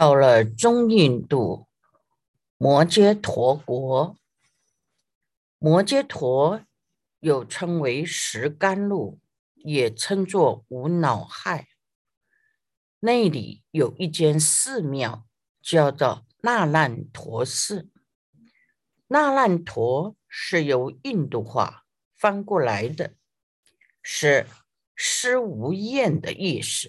[0.00, 1.68] 到了中印度
[2.56, 4.16] 摩揭陀国，
[5.58, 6.62] 摩揭陀
[7.18, 9.20] 又称为石甘露，
[9.56, 11.68] 也称作无脑亥。
[13.00, 15.26] 那里有一间寺庙，
[15.60, 17.90] 叫做那烂陀寺。
[19.08, 21.84] 那烂陀是由印度话
[22.16, 23.16] 翻过来的，
[24.02, 24.46] 是
[24.96, 26.88] “施无厌”的意思。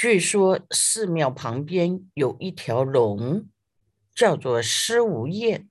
[0.00, 3.50] 据说寺庙旁边有一条龙，
[4.14, 5.68] 叫做施无厌。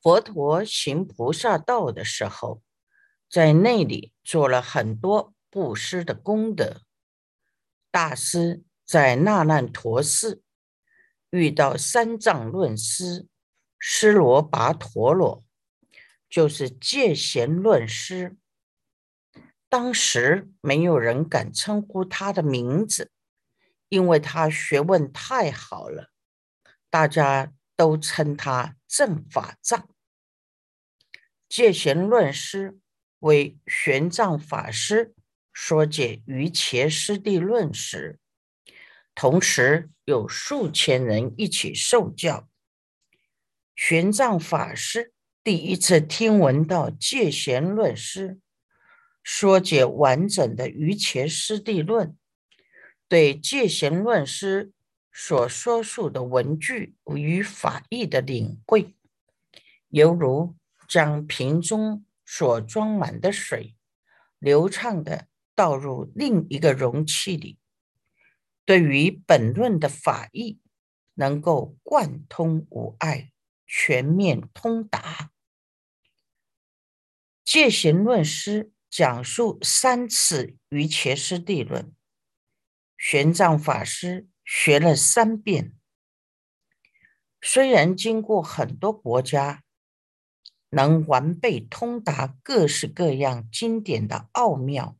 [0.00, 2.62] 佛陀行菩萨道的时候，
[3.28, 6.80] 在那里做了很多布施的功德。
[7.90, 10.42] 大师在那烂陀寺
[11.28, 13.26] 遇到三藏论师
[13.78, 15.44] 施罗跋陀罗，
[16.30, 18.38] 就是戒贤论师。
[19.70, 23.12] 当时没有人敢称呼他的名字，
[23.88, 26.10] 因为他学问太好了，
[26.90, 29.88] 大家都称他正法藏。
[31.48, 32.80] 戒贤论师
[33.20, 35.14] 为玄奘法师
[35.52, 38.18] 说解于伽师地论时，
[39.14, 42.48] 同时有数千人一起受教。
[43.76, 45.12] 玄奘法师
[45.44, 48.40] 第一次听闻到戒贤论师。
[49.32, 52.08] 说解完整的《瑜伽师地论》，
[53.06, 54.72] 对戒贤论师
[55.12, 58.96] 所说述的文句与法义的领会，
[59.88, 60.56] 犹如
[60.88, 63.76] 将瓶中所装满的水
[64.40, 67.56] 流畅的倒入另一个容器里。
[68.64, 70.60] 对于本论的法义，
[71.14, 73.30] 能够贯通无碍，
[73.64, 75.30] 全面通达。
[77.44, 78.72] 戒贤论师。
[78.90, 81.84] 讲述三次《瑜伽师地论》，
[82.98, 85.76] 玄奘法师学了三遍。
[87.40, 89.62] 虽然经过很多国家，
[90.70, 94.96] 能完备通达各式各样经典的奥妙，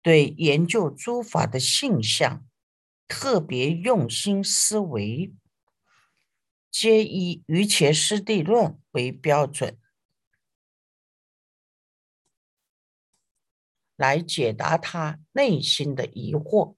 [0.00, 2.46] 对研究诸法的性相
[3.08, 5.34] 特别用心思维，
[6.70, 9.76] 皆以《瑜伽师地论》为标准。
[13.96, 16.76] 来解答他内心的疑惑。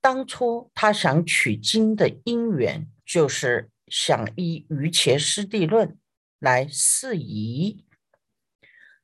[0.00, 5.88] 当初他想取经的因缘，就是想依《瑜伽师地论》
[6.38, 7.84] 来释疑。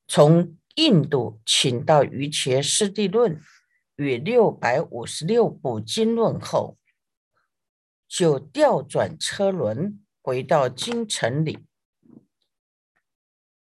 [0.06, 3.36] 从印度请到《瑜伽师地论》
[3.96, 6.76] 与六百五十六部经论后，
[8.06, 11.58] 就调转车轮回到京城里，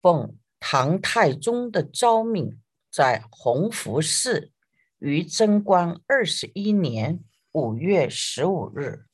[0.01, 2.61] 奉唐太宗的诏命。
[2.97, 4.53] 在弘福寺
[5.01, 9.05] 于贞观二十一年五月十五日，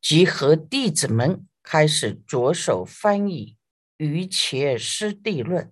[0.00, 3.58] 集合弟子们，开始着手翻译
[4.02, 5.66] 《瑜伽师地论》，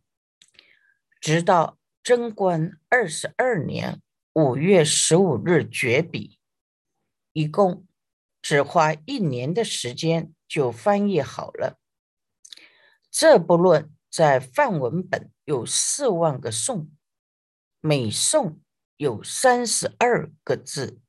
[1.18, 4.02] 直到贞观二十二年
[4.34, 6.38] 五月十五日绝笔，
[7.32, 7.86] 一共
[8.42, 11.78] 只花一年的时间就翻译好了。
[13.10, 16.90] 这部论在梵文本有四万个颂。
[17.80, 18.60] 每颂
[18.96, 21.00] 有三十二个字，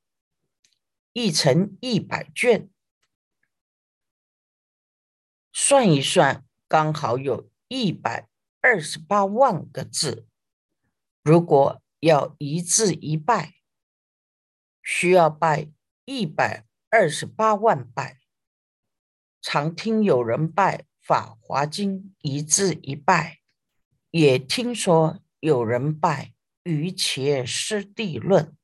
[1.12, 2.70] 译成一百卷，
[5.52, 8.28] 算一算，刚好有一百
[8.60, 10.26] 二十八万个字。
[11.22, 13.54] 如果要一字一拜，
[14.82, 15.70] 需要拜
[16.04, 18.20] 一百二十八万拜。
[19.40, 23.38] 常听有人拜《法华经》一字一拜，
[24.10, 26.34] 也听说有人拜。
[26.68, 28.54] 于伽师地论，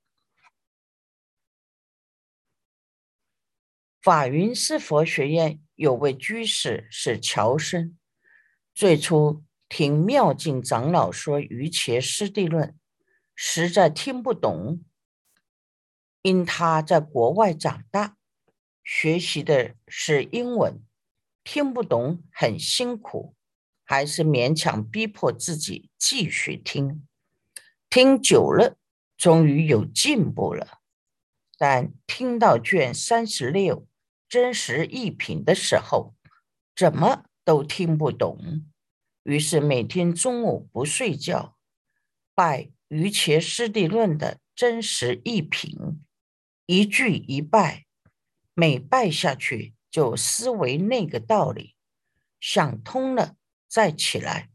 [4.02, 7.96] 法云寺佛学院有位居士是乔生，
[8.74, 12.78] 最初听妙净长老说于伽师地论，
[13.34, 14.84] 实在听不懂。
[16.20, 18.18] 因他在国外长大，
[18.82, 20.82] 学习的是英文，
[21.42, 23.34] 听不懂很辛苦，
[23.82, 27.08] 还是勉强逼迫自己继续听。
[27.94, 28.76] 听久了，
[29.16, 30.80] 终于有进步了。
[31.56, 33.86] 但听到卷三十六
[34.28, 36.12] 真实一品的时候，
[36.74, 38.64] 怎么都听不懂。
[39.22, 41.56] 于是每天中午不睡觉，
[42.34, 46.02] 拜《瑜伽师地论》的真实一品，
[46.66, 47.84] 一句一拜，
[48.54, 51.76] 每拜下去就思维那个道理，
[52.40, 53.36] 想通了
[53.68, 54.50] 再起来。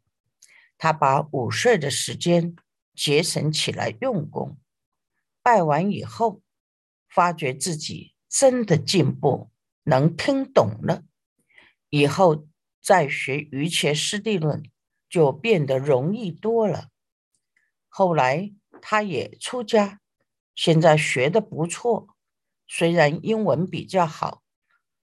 [0.78, 2.54] 他把午睡的时间。
[3.00, 4.58] 节省起来用功，
[5.42, 6.42] 拜完以后，
[7.08, 9.52] 发觉自己真的进步，
[9.84, 11.06] 能听懂了，
[11.90, 12.50] 以后
[12.82, 14.70] 再学瑜伽师地论
[15.10, 16.90] 就变得容易多了。
[17.88, 18.52] 后来
[18.82, 20.02] 他也出家，
[20.54, 22.18] 现在学的不错，
[22.68, 24.44] 虽然英文比较好，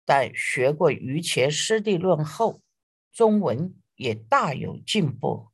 [0.07, 2.63] 但学过瑜伽师地论后，
[3.13, 5.52] 中文也大有进步。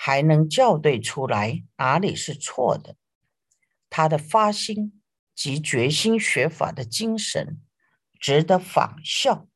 [0.00, 2.94] 还能校对出来哪里是错的，
[3.90, 5.02] 他的发心
[5.34, 7.60] 及决心学法的精神
[8.20, 9.48] 值得仿效。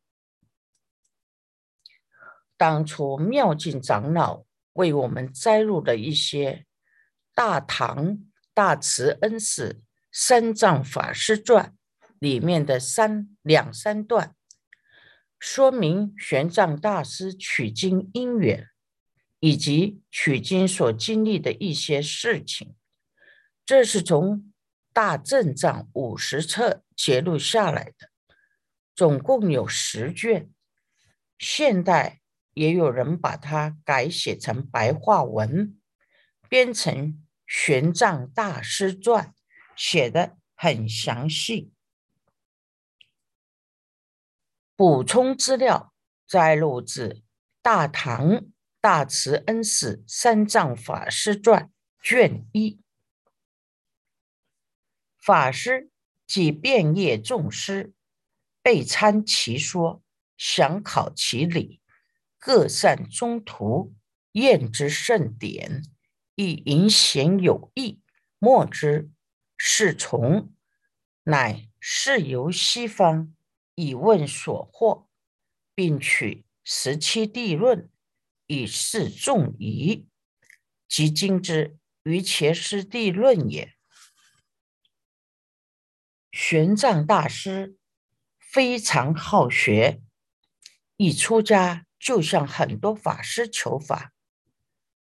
[2.56, 6.53] 当初妙净长老为我们摘录了一些
[7.35, 8.19] 《大唐
[8.53, 9.81] 大慈恩寺
[10.11, 11.77] 三藏法师传》
[12.19, 14.35] 里面的三两三段，
[15.38, 18.72] 说明玄奘大师取经因缘。
[19.44, 22.77] 以及取经所经历的一些事情，
[23.67, 24.37] 这是从
[24.93, 28.09] 《大正藏》五十册揭录下来的，
[28.94, 30.49] 总共有十卷。
[31.41, 32.21] 现代
[32.55, 35.77] 也有人把它改写成白话文，
[36.49, 36.95] 编成
[37.45, 39.27] 《玄奘大师传》，
[39.75, 41.73] 写的很详细。
[44.77, 45.93] 补充资料
[46.29, 47.09] 摘录自
[47.61, 48.29] 《大唐》。
[48.82, 51.70] 大慈恩寺三藏法师传
[52.02, 52.81] 卷一，
[55.20, 55.88] 法师
[56.26, 57.94] 即遍业众师，
[58.61, 60.02] 备参其说，
[60.37, 61.81] 详考其理，
[62.40, 63.94] 各善中途，
[64.32, 65.85] 验之甚典，
[66.35, 68.02] 亦引显有益。
[68.40, 69.12] 莫之
[69.56, 70.52] 是从，
[71.23, 73.32] 乃是由西方
[73.76, 75.08] 以问所获，
[75.73, 77.88] 并取十七地论。
[78.52, 80.06] 以示众矣，
[80.87, 83.72] 即今之于前师地论也。
[86.31, 87.78] 玄奘大师
[88.38, 90.02] 非常好学，
[90.99, 94.12] 一出家就向很多法师求法，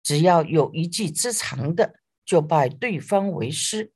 [0.03, 3.93] 只要有一技之长的，就拜对方为师，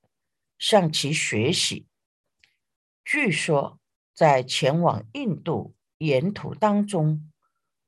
[0.58, 1.88] 向其学习。
[3.04, 3.78] 据说
[4.14, 7.28] 在前往印度沿途当中。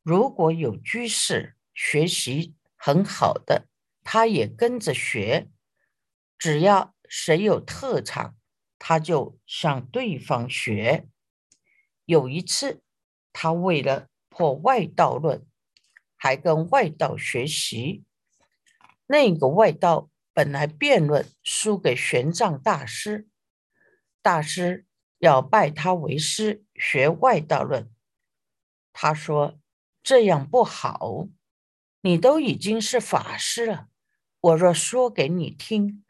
[0.03, 3.69] 如果有居士学习很好的，
[4.03, 5.49] 他也跟着学。
[6.37, 8.35] 只要谁有特长，
[8.77, 11.07] 他就向对方学。
[12.03, 12.83] 有一次，
[13.31, 15.47] 他为了破外道论，
[16.17, 18.03] 还跟外道学习。
[19.07, 23.29] 那个外道本来辩论输给玄奘大师，
[24.21, 24.85] 大师
[25.19, 27.89] 要拜他为师学外道论。
[28.91, 29.57] 他说。
[30.03, 31.29] 这样不好，
[32.01, 33.87] 你都已经是法师了，
[34.41, 36.03] 我若说给你听，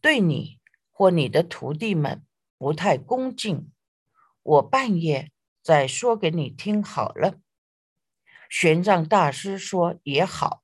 [0.00, 0.60] 对你
[0.92, 2.24] 或你的徒弟们
[2.56, 3.72] 不太恭敬。
[4.42, 5.32] 我半夜
[5.62, 7.40] 再说给你听好了。
[8.48, 10.62] 玄奘大师说也好，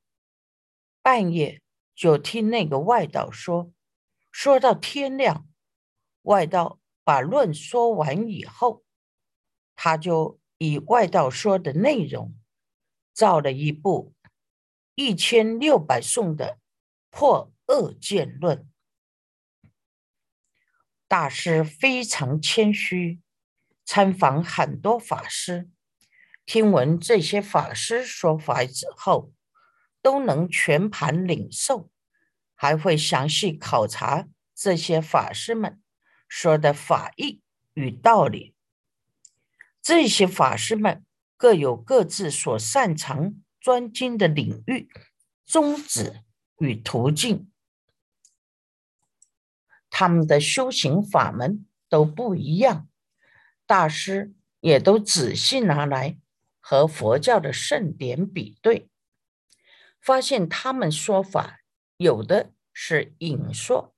[1.03, 1.63] 半夜
[1.95, 3.73] 就听那个外道说，
[4.31, 5.49] 说到天亮。
[6.23, 8.85] 外道把论说完以后，
[9.75, 12.35] 他就以外道说的内容。
[13.17, 14.13] 造了一部
[14.95, 16.59] 一千六百颂的
[17.09, 18.69] 破恶见论。
[21.09, 23.23] 大师非常谦虚，
[23.87, 25.71] 参访很多法师，
[26.45, 29.33] 听闻这些法师说法之后，
[30.03, 31.91] 都能全盘领受，
[32.55, 35.81] 还会详细考察这些法师们
[36.29, 37.41] 说的法义
[37.73, 38.55] 与道理。
[39.81, 41.06] 这些法师们。
[41.37, 44.89] 各有各自所擅长专精的领域、
[45.45, 46.23] 宗旨
[46.59, 47.51] 与途径，
[49.91, 52.89] 他们的修行法门都不一样。
[53.67, 56.19] 大师也都仔细拿来
[56.61, 58.89] 和佛教的圣典比对，
[60.01, 61.61] 发现他们说法
[61.97, 63.95] 有的是隐说，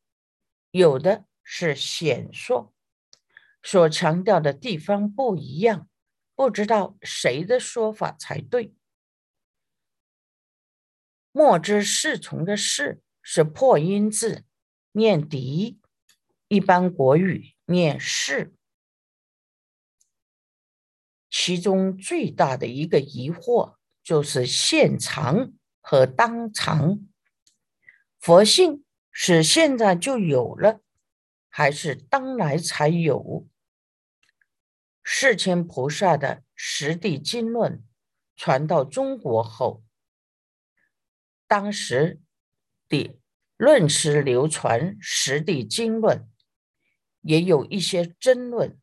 [0.70, 2.72] 有的是显说，
[3.62, 5.88] 所强调的地方不一样。
[6.38, 8.72] 不知道谁的说法才对。
[11.32, 14.44] 莫知侍从的“侍”是破音字，
[14.92, 15.80] 念“敌”；
[16.46, 18.54] 一般国语念“侍”。
[21.28, 25.52] 其中最大的一个疑惑就是“现藏”
[25.82, 27.00] 和“当藏”。
[28.20, 30.82] 佛性是现在就有了，
[31.48, 33.44] 还是当来才有？
[35.10, 37.78] 世谦菩萨的《十地经论》
[38.36, 39.82] 传到中国后，
[41.46, 42.20] 当时
[42.90, 43.18] 的
[43.56, 46.18] 论师流传《十地经论》，
[47.22, 48.78] 也有一些争论，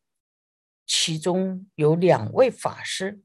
[0.84, 3.22] 其中有两位法师，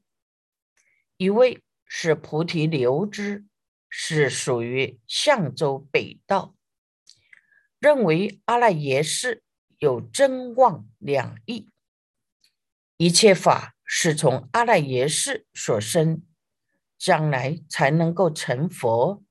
[1.16, 3.44] 一位是菩提流支，
[3.88, 6.54] 是属于象州北道，
[7.80, 9.42] 认为阿赖耶识
[9.78, 11.68] 有真妄两义，
[13.02, 16.22] 一切法是从阿赖耶识所生，
[16.96, 19.24] 将来才能够成佛，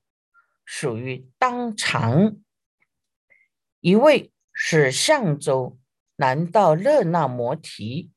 [0.62, 2.36] 属于当场。
[3.80, 5.78] 一位是象州
[6.16, 8.12] 南道热那摩提，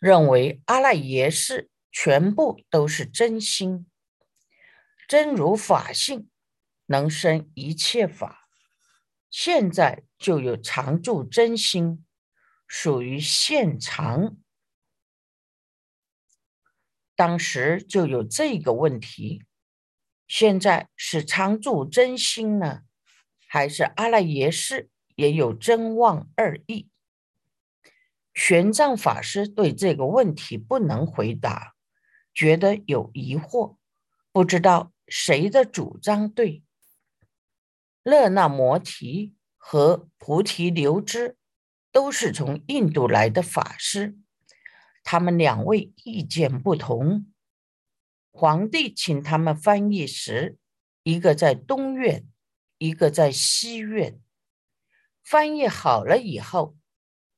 [0.00, 3.84] 认为阿赖耶识全部都是真心，
[5.06, 6.30] 真如法性，
[6.86, 8.48] 能生一切法。
[9.28, 12.06] 现在就有常住真心，
[12.66, 14.38] 属于现常。
[17.22, 19.44] 当时就有这个问题，
[20.26, 22.80] 现在是常住真心呢？
[23.46, 26.88] 还是阿赖耶识也有真妄二义？
[28.34, 31.76] 玄奘法师对这个问题不能回答，
[32.34, 33.76] 觉得有疑惑，
[34.32, 36.64] 不知道谁的主张对。
[38.02, 41.36] 勒那摩提和菩提流支
[41.92, 44.18] 都是从印度来的法师，
[45.02, 47.26] 他们两位意见不同。
[48.30, 50.58] 皇帝请他们翻译时，
[51.02, 52.26] 一个在东院。
[52.78, 54.18] 一个在西院
[55.22, 56.76] 翻译好了以后，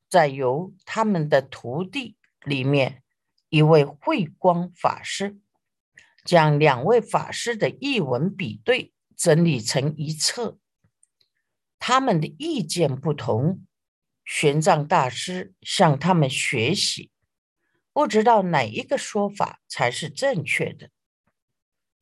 [0.08, 2.16] 再由他们的徒弟
[2.46, 3.02] 里面
[3.50, 5.38] 一位慧光法师
[6.24, 10.58] 将两位法师的译文比对整理成一册。
[11.78, 13.66] 他们的意见不同，
[14.24, 17.10] 玄奘大师向他们学习，
[17.94, 20.90] 不知道哪一个说法才是正确的，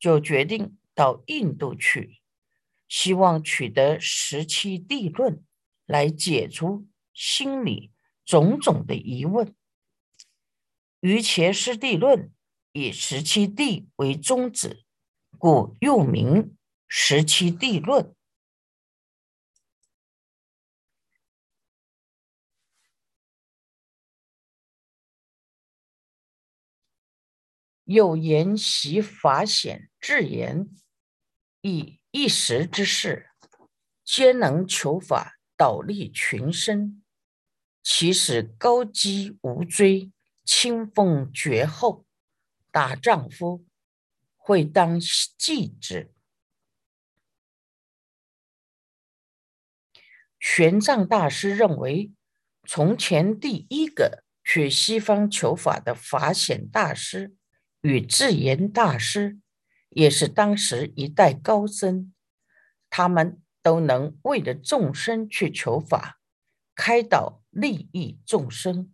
[0.01, 2.23] 就决定到印度去。
[2.89, 5.45] 希望取得十七地论
[5.87, 7.93] 来解除心里
[8.25, 9.55] 种种的疑问。
[11.01, 12.33] 于前师地论
[12.73, 14.85] 以十七地为宗旨，
[15.39, 16.57] 故又名
[16.89, 18.15] 十七地论。
[27.93, 30.69] 又言习法显智言，
[31.61, 32.01] 以。
[32.15, 33.31] 一时之事，
[34.05, 37.03] 皆能求法导利群生，
[37.83, 40.13] 其使高基无追，
[40.45, 42.05] 清风绝后。
[42.71, 43.65] 大丈夫
[44.37, 45.01] 会当
[45.39, 46.13] 继之。
[50.39, 52.13] 玄奘大师认为，
[52.69, 57.35] 从前第一个去西方求法的法显大师
[57.83, 59.39] 与智严大师。
[59.95, 62.15] 也是当时一代高僧，
[62.89, 66.19] 他们都能为了众生去求法，
[66.75, 68.91] 开导利益众生。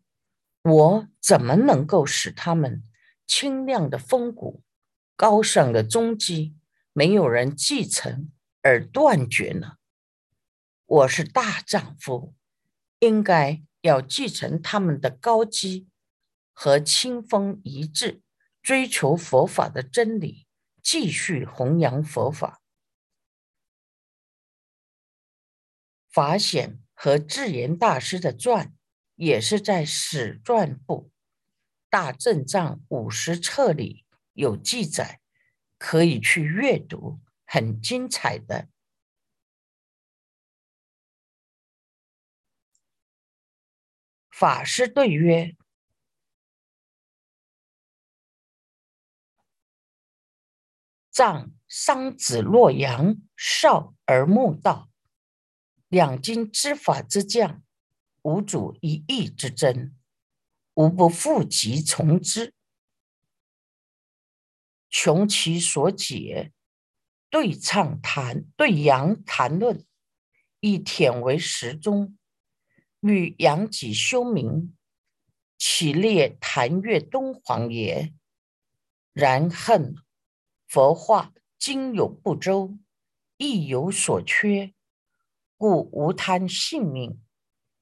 [0.64, 2.82] 我怎么能够使他们
[3.28, 4.64] 清亮的风骨、
[5.14, 6.56] 高尚的宗基
[6.92, 9.76] 没有人继承而断绝呢？
[10.84, 12.34] 我是大丈夫，
[12.98, 15.86] 应该要继承他们的高基
[16.52, 18.20] 和清风一致，
[18.62, 20.46] 追求佛法的真理。
[20.80, 22.62] 继续弘扬佛法，
[26.08, 28.74] 法显和智严大师的传
[29.16, 31.10] 也是在史传部
[31.90, 35.20] 大正藏五十册里有记载，
[35.76, 38.70] 可以去阅读，很精彩的。
[44.30, 45.57] 法师对曰。
[51.18, 54.88] 葬桑子洛阳少而慕道，
[55.88, 57.60] 两经知法之将，
[58.22, 59.96] 无主一义之争，
[60.74, 62.54] 无不复及从之，
[64.88, 66.52] 穷其所解，
[67.28, 69.84] 对唱谈对阳谈论，
[70.60, 72.16] 以舔为时中，
[73.00, 74.72] 欲扬己修明，
[75.56, 78.14] 岂列谈越东皇也？
[79.12, 79.96] 然恨。
[80.68, 82.76] 佛化今有不周，
[83.38, 84.74] 亦有所缺，
[85.56, 87.18] 故无贪性命，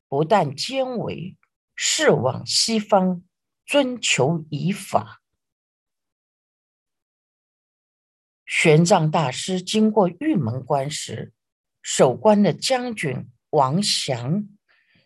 [0.08, 1.36] 不但兼为，
[1.74, 3.24] 是往西方
[3.66, 5.20] 尊求以法。
[8.46, 11.32] 玄奘大师经过玉门关时，
[11.82, 14.48] 守关的将军王祥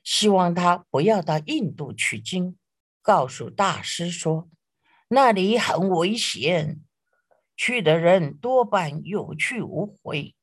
[0.04, 2.58] 希望他不要到印度取经，
[3.00, 4.50] 告诉大师说
[5.08, 6.82] 那里很危险。
[7.62, 10.34] 去的人多半有去无回，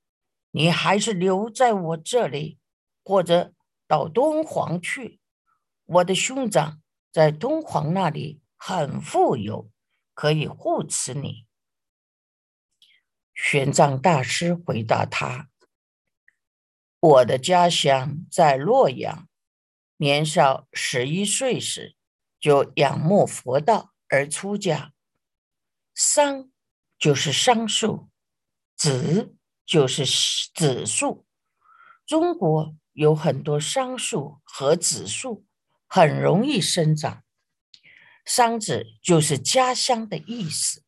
[0.51, 2.59] 你还是留在我这里，
[3.03, 3.55] 或者
[3.87, 5.19] 到敦煌去。
[5.85, 6.79] 我的兄长
[7.11, 9.67] 在敦煌那里很富有，
[10.13, 11.47] 可以护持你。”
[13.33, 15.49] 玄奘大师回答他
[17.01, 19.27] ：“我的家乡在洛阳，
[19.95, 21.95] 年少十一岁时
[22.39, 24.93] 就仰慕佛道而出家。
[25.95, 26.51] 三
[26.97, 28.09] 就是桑树，
[28.75, 29.35] 子
[29.65, 30.05] 就是
[30.53, 31.25] 子树。
[32.05, 35.45] 中国有很多桑树和子树，
[35.87, 37.23] 很容易生长。
[38.25, 40.83] 桑子就是家乡的意思。”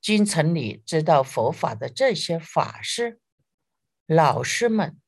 [0.00, 3.20] 京城里知道佛法的这些法师、
[4.06, 5.00] 老师们，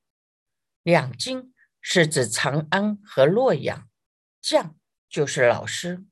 [0.83, 3.89] 两京是指长安和洛阳，
[4.41, 4.77] 将
[5.09, 6.05] 就是老师。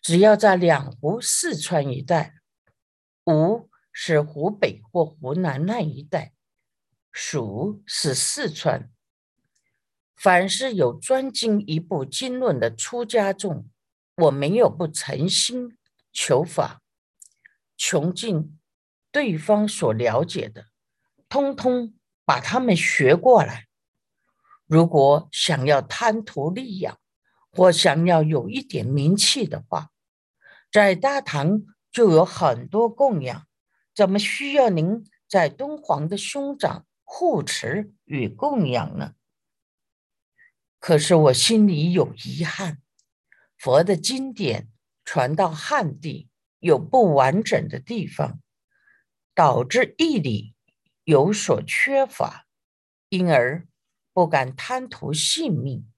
[0.00, 2.36] 只要在两湖、四川一带，
[3.26, 6.32] 吴是湖北或湖南那一带，
[7.12, 8.90] 蜀是四川。
[10.16, 13.68] 凡是有专精一部经论的出家众，
[14.16, 15.78] 我没有不诚心
[16.12, 16.82] 求法。
[17.76, 18.58] 穷尽
[19.10, 20.66] 对方所了解的，
[21.30, 21.94] 通通
[22.26, 23.68] 把他们学过来。
[24.66, 26.99] 如果想要贪图利养，
[27.52, 29.90] 或想要有一点名气的话，
[30.70, 33.46] 在大唐就有很多供养，
[33.94, 39.14] 怎么需要您在敦煌的兄长护持与供养呢？
[40.78, 42.78] 可是我心里有遗憾，
[43.58, 44.68] 佛的经典
[45.04, 46.28] 传到汉地。
[46.62, 48.38] 有不完整的地方，
[49.34, 50.54] 导致义理
[51.04, 52.44] 有所缺乏，
[53.08, 53.66] 因而
[54.12, 55.90] 不敢贪图性命，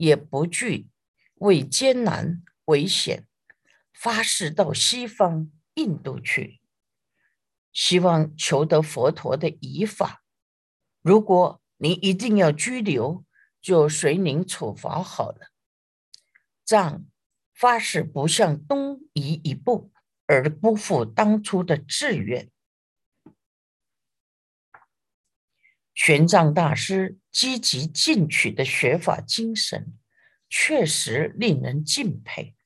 [0.00, 0.88] 也不惧
[1.34, 3.26] 为艰难危险，
[3.92, 6.60] 发誓到西方印度去，
[7.70, 10.24] 希望求得佛陀的遗法。
[11.02, 13.24] 如果您一定要拘留，
[13.60, 15.50] 就随您处罚好了。
[16.64, 17.04] 藏。
[17.52, 19.92] 发誓不向东移一步，
[20.24, 22.50] 而不负当初的志愿。
[26.02, 29.98] 玄奘大师积极进取的学法精神，
[30.48, 32.56] 确实令人敬佩。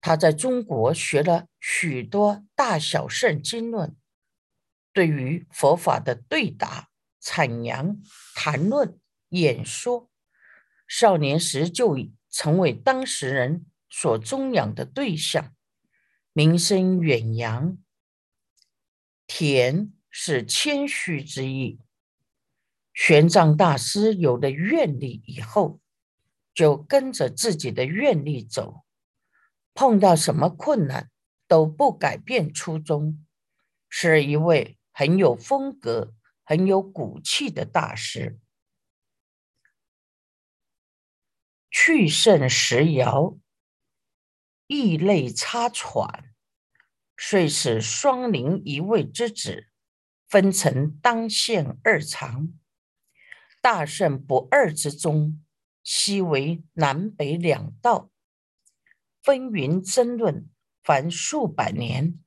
[0.00, 3.96] 他在中国学了许多大小圣经论，
[4.92, 6.88] 对于佛法的对答、
[7.20, 8.00] 阐扬、
[8.36, 10.08] 谈论、演说，
[10.86, 12.14] 少年时就已。
[12.32, 15.52] 成为当时人所敬仰的对象，
[16.32, 17.76] 名声远扬。
[19.26, 21.80] 田是谦虚之意。
[22.92, 25.80] 玄奘大师有了愿力以后，
[26.52, 28.84] 就跟着自己的愿力走，
[29.72, 31.10] 碰到什么困难
[31.46, 33.24] 都不改变初衷，
[33.88, 36.12] 是一位很有风格、
[36.44, 38.38] 很有骨气的大师。
[41.70, 43.38] 去甚时遥，
[44.66, 46.34] 异类差喘，
[47.16, 49.69] 遂使双灵一位之子，
[50.30, 52.52] 分成当县二长。
[53.60, 55.44] 大圣不二之中，
[55.82, 58.12] 悉为南北两道，
[59.20, 60.48] 纷纭争论，
[60.84, 62.22] 凡数百年，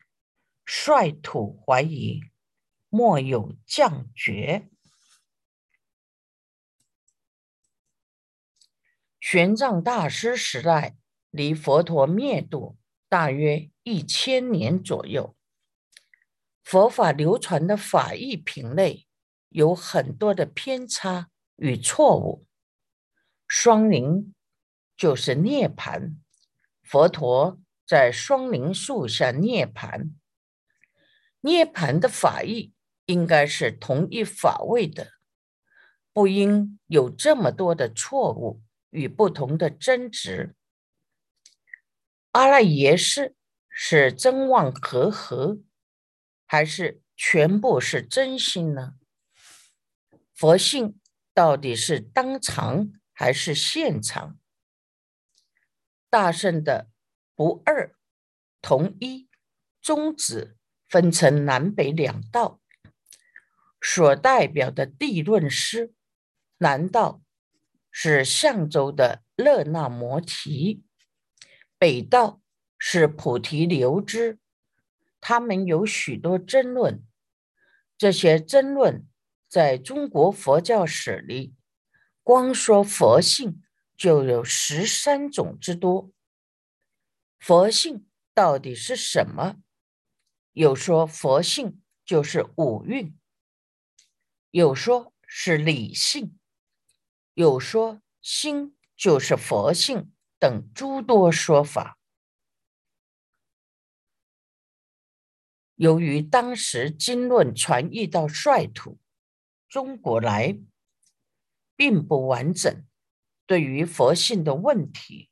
[0.65, 2.19] 率土怀疑，
[2.89, 4.69] 莫有降绝。
[9.21, 10.97] 玄奘大师时代
[11.29, 15.35] 离佛陀灭度大约一千年左右，
[16.63, 19.05] 佛法流传的法义品类
[19.49, 22.45] 有很多的偏差与错误。
[23.47, 24.33] 双林
[24.97, 26.17] 就是涅盘，
[26.81, 30.15] 佛陀在双林树下涅盘，
[31.41, 32.73] 涅盘的法义
[33.05, 35.11] 应该是同一法位的，
[36.11, 38.61] 不应有这么多的错误。
[38.95, 40.55] 与不同的争执，
[42.29, 43.35] 阿赖耶识
[43.67, 45.57] 是真妄合合，
[46.53, 48.93] 还是全部是真心呢？
[50.35, 50.99] 佛性
[51.33, 54.37] 到底是当场还是现场？
[56.11, 56.91] 大圣的
[57.33, 57.95] 不二、
[58.61, 59.27] 同一、
[59.81, 60.55] 宗旨
[60.87, 62.61] 分成南北两道，
[63.81, 65.95] 所代表的地论师，
[66.59, 67.23] 难道？
[67.89, 70.83] 是象州的勒那摩提，
[71.79, 72.43] 北道
[72.77, 74.37] 是菩提流支，
[75.25, 77.01] 他们有许多争论。
[77.97, 79.07] 这些争论
[79.47, 81.55] 在中国佛教史里，
[82.21, 83.63] 光说佛性
[83.95, 86.11] 就有十三种之多。
[87.39, 89.55] 佛性到底是什么？
[90.51, 93.17] 有说佛性就是五蕴，
[94.51, 96.37] 有说是理性。
[97.33, 101.97] 有说心就是佛性等诸多说法。
[105.75, 108.99] 由于当时经论传译到率土
[109.67, 110.59] 中国来，
[111.75, 112.85] 并不完整，
[113.47, 115.29] 对于佛性的问题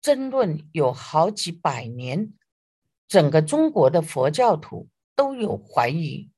[0.00, 2.32] 争论有好几百年，
[3.08, 6.30] 整个中国的佛教徒都有怀疑，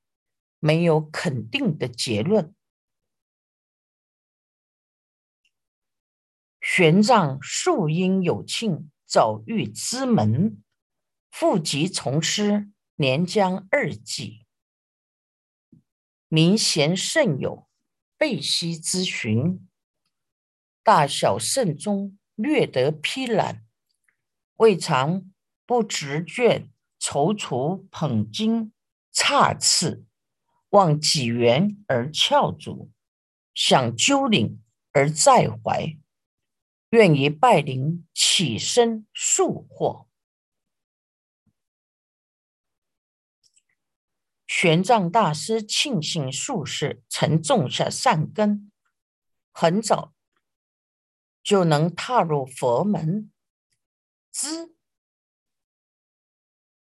[0.58, 2.54] 没有肯定的结论。
[6.60, 10.62] 玄奘树因有庆，早遇之门。
[11.38, 14.46] 复籍从师，年将二纪。
[16.28, 17.68] 明贤甚友，
[18.16, 19.68] 备悉咨询。
[20.82, 23.66] 大小圣宗，略得批览。
[24.54, 25.30] 未尝
[25.66, 28.72] 不执卷踌躇捧经，
[29.12, 30.06] 差次
[30.70, 32.90] 望几元而翘足，
[33.52, 35.98] 想鸠领而在怀，
[36.88, 40.08] 愿以拜灵起身速获。
[44.46, 48.70] 玄奘大师庆幸术士曾种下善根，
[49.52, 50.14] 很早
[51.42, 53.32] 就能踏入佛门。
[54.30, 54.74] 知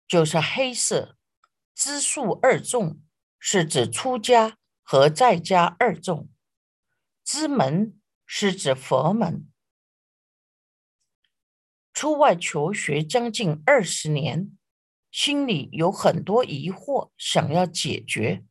[0.07, 1.17] 就是黑色，
[1.73, 3.01] 知数二众
[3.39, 6.29] 是指出家和在家二众，
[7.23, 9.47] 知门是指佛门。
[11.93, 14.57] 出外求学将近二十年。
[15.13, 18.43] 心里有很多疑惑，想要解决。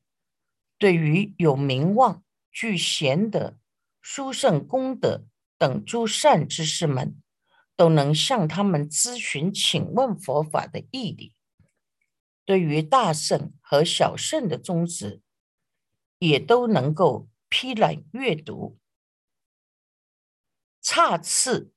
[0.78, 2.22] 对于有名望、
[2.52, 3.58] 具贤德、
[4.00, 5.26] 殊胜功德
[5.58, 7.20] 等诸善知识们，
[7.74, 11.34] 都能向他们咨询、请问佛法的义理。
[12.44, 15.20] 对于大圣和小圣的宗旨，
[16.20, 18.78] 也都能够批览阅读。
[20.80, 21.72] 差次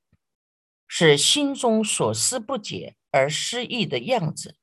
[0.88, 4.58] 是心中所思不解而失意的样子。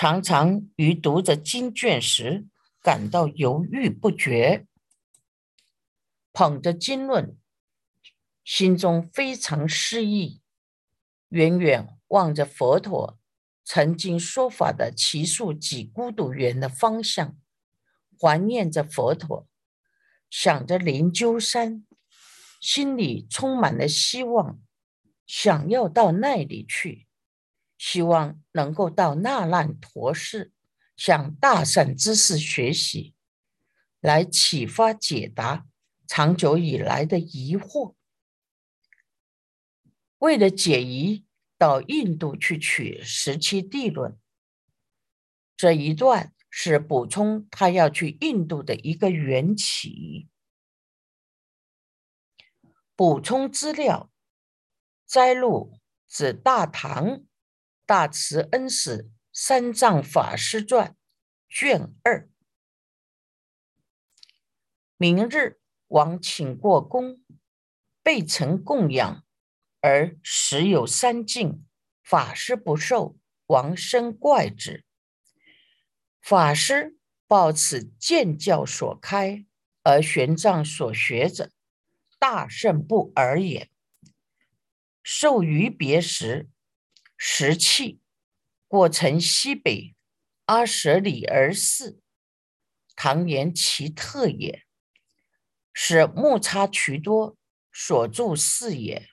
[0.00, 2.46] 常常于读着经卷时
[2.80, 4.64] 感到犹豫不决，
[6.32, 7.36] 捧着经论，
[8.44, 10.40] 心中非常失意，
[11.30, 13.18] 远远望着佛陀
[13.64, 17.36] 曾经说法的奇树几孤独园的方向，
[18.20, 19.48] 怀念着佛陀，
[20.30, 21.84] 想着灵鹫山，
[22.60, 24.60] 心里充满了希望，
[25.26, 27.07] 想要到那里去。
[27.78, 30.52] 希望能够到那烂陀寺
[30.96, 33.14] 向大善知识学习，
[34.00, 35.64] 来启发解答
[36.06, 37.94] 长久以来的疑惑。
[40.18, 41.24] 为了解疑，
[41.56, 44.12] 到印度去取《十七地论》。
[45.56, 50.28] 这一段是补充他要去印度的一个缘起。
[52.96, 54.10] 补充资料
[55.06, 57.22] 摘录指大唐。
[57.88, 60.94] 大慈恩师三藏法师传
[61.48, 62.28] 卷二。
[64.98, 67.24] 明日王请过宫，
[68.02, 69.24] 备臣供养，
[69.80, 71.64] 而时有三敬，
[72.02, 74.84] 法师不受，王生怪之。
[76.20, 79.46] 法师报此见教所开，
[79.82, 81.50] 而玄奘所学者，
[82.18, 83.70] 大圣不尔也。
[85.02, 86.50] 受于别时。
[87.20, 88.00] 石器
[88.68, 89.96] 过城西北
[90.44, 92.00] 阿舍里而寺，
[92.94, 94.64] 唐言其特也，
[95.72, 97.36] 是木叉渠多
[97.72, 99.08] 所著寺也。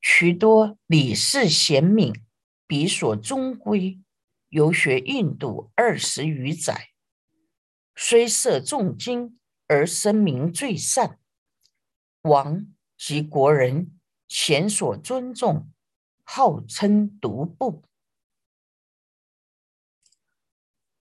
[0.00, 2.12] 渠多礼事贤敏，
[2.66, 4.00] 彼所终归，
[4.48, 6.90] 游学印度二十余载，
[7.94, 11.20] 虽涉重经而声名最善，
[12.22, 15.70] 王及国人贤所尊重。
[16.30, 17.82] 号称独步，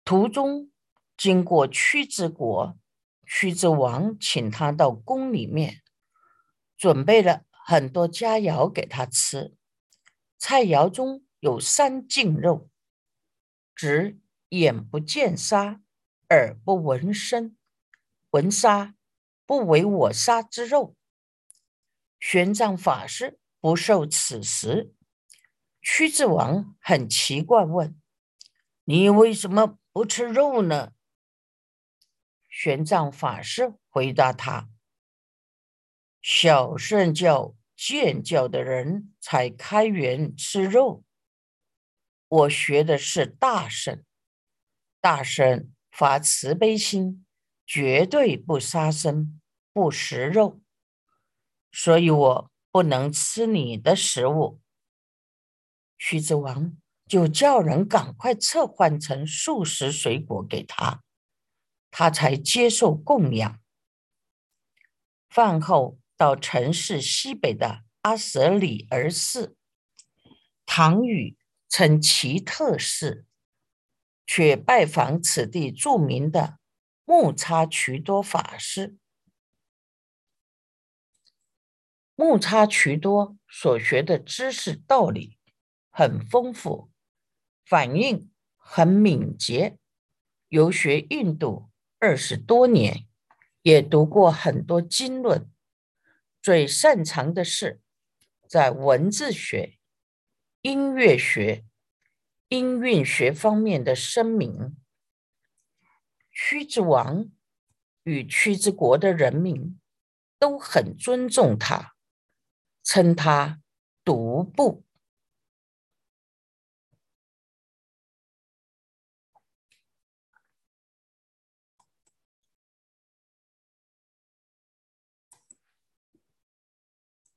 [0.04, 0.70] 途中
[1.16, 2.78] 经过屈之国，
[3.26, 5.82] 屈之王请他到宫里面，
[6.76, 9.56] 准备了很多佳肴给他吃。
[10.38, 12.70] 菜肴中有三净肉，
[13.74, 15.80] 指眼不见杀，
[16.28, 17.56] 耳不闻声，
[18.30, 18.94] 闻杀
[19.44, 20.94] 不为我杀之肉。
[22.20, 24.92] 玄奘法师不受此食。
[25.88, 27.96] 屈子王很奇怪，问
[28.82, 30.92] ：“你为什么不吃肉呢？”
[32.50, 34.68] 玄奘法师回答他
[36.20, 41.04] ：“小圣教见教的人才开源吃肉，
[42.26, 44.02] 我学的是大圣，
[45.00, 47.24] 大圣发慈悲心，
[47.64, 49.40] 绝对不杀生，
[49.72, 50.60] 不食肉，
[51.70, 54.60] 所以我不能吃你的食物。
[55.98, 61.02] 徐子王就叫人赶快撤换成素食水果给他，
[61.90, 63.60] 他才接受供养。
[65.28, 69.56] 饭后到城市西北的阿舍里尔寺，
[70.64, 71.36] 唐语
[71.68, 73.26] 称奇特寺，
[74.26, 76.58] 却拜访此地著名的
[77.04, 78.96] 木叉渠多法师。
[82.14, 85.35] 木叉渠多所学的知识道理。
[85.98, 86.90] 很丰富，
[87.64, 89.78] 反应很敏捷。
[90.48, 93.06] 游学印度二十多年，
[93.62, 95.50] 也读过很多经论。
[96.42, 97.80] 最擅长的是
[98.46, 99.78] 在文字学、
[100.60, 101.64] 音乐学、
[102.48, 104.76] 音韵学方面的声名。
[106.30, 107.30] 屈之王
[108.02, 109.80] 与屈之国的人民
[110.38, 111.94] 都很尊重他，
[112.82, 113.62] 称他
[114.04, 114.85] 独步。